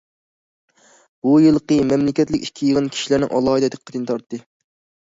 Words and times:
بۇ 1.27 1.33
يىلقى 1.43 1.79
مەملىكەتلىك 1.91 2.49
ئىككى 2.49 2.71
يىغىن 2.73 2.91
كىشىلەرنىڭ 2.97 3.33
ئالاھىدە 3.37 3.73
دىققىتىنى 3.79 4.15
تارتتى. 4.15 4.47